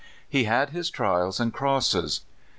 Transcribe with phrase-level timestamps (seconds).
[0.27, 2.21] He had his trials and crosses.